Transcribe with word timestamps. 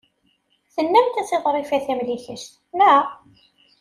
Tennamt-as 0.73 1.29
i 1.35 1.37
Ḍrifa 1.43 1.79
Tamlikect, 1.85 2.53
naɣ? 2.77 3.05